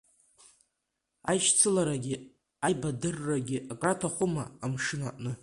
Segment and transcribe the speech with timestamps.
[1.29, 2.15] Аишьцыларагьы
[2.65, 5.31] аибадыррагьы акраҭахума амшын аҟны.